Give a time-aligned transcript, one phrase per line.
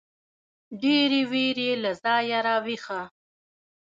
[0.81, 3.01] ډېـرې وېـرې له ځايـه راويـښه.